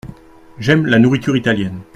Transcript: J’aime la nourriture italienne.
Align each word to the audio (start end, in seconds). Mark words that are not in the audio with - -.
J’aime 0.57 0.87
la 0.87 0.97
nourriture 0.97 1.35
italienne. 1.37 1.79